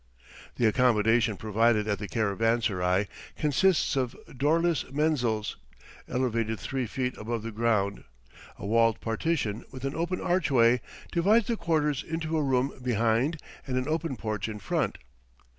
The 0.55 0.65
accommodation 0.65 1.37
provided 1.37 1.87
at 1.87 1.99
the 1.99 2.07
caravanserai 2.07 3.07
consists 3.37 3.95
of 3.95 4.17
doorless 4.35 4.83
menzils, 4.91 5.57
elevated 6.07 6.59
three 6.59 6.87
feet 6.87 7.15
above 7.19 7.43
the 7.43 7.51
ground; 7.51 8.05
a 8.57 8.65
walled 8.65 8.99
partition, 8.99 9.63
with 9.71 9.85
an 9.85 9.93
open 9.93 10.19
archway, 10.19 10.81
divides 11.11 11.45
the 11.45 11.55
quarters 11.55 12.01
into 12.01 12.35
a 12.35 12.41
room 12.41 12.73
behind 12.81 13.37
and 13.67 13.77
an 13.77 13.87
open 13.87 14.15
porch 14.17 14.49
in 14.49 14.57
front. 14.57 14.97